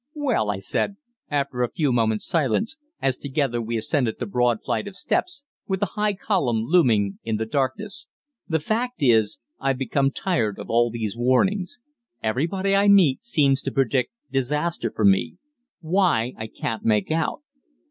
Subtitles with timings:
[0.15, 0.95] "Well," I said,
[1.29, 5.79] after a few moments' silence, as together we ascended the broad flight of steps, with
[5.79, 8.07] the high column looming in the darkness,
[8.49, 11.79] "the fact is, I've become tired of all these warnings.
[12.23, 15.37] Everybody I meet seems to predict disaster for me.
[15.81, 17.43] Why, I can't make out."